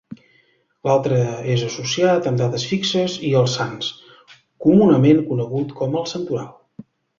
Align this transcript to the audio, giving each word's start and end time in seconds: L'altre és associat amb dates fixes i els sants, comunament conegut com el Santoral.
L'altre 0.87 1.19
és 1.55 1.65
associat 1.67 2.29
amb 2.31 2.41
dates 2.43 2.65
fixes 2.71 3.19
i 3.29 3.35
els 3.43 3.59
sants, 3.61 3.93
comunament 4.69 5.23
conegut 5.31 5.79
com 5.83 6.03
el 6.03 6.11
Santoral. 6.17 6.53